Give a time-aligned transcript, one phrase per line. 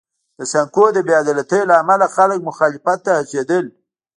[0.37, 3.65] د سانکو د بې عدالتۍ له امله خلک مخالفت ته هڅېدل.